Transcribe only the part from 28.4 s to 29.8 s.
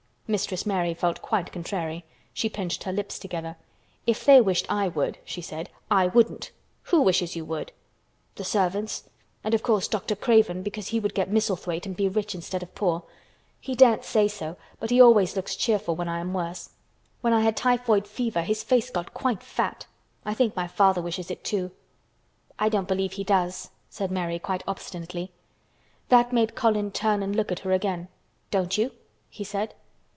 "Don't you?" he said.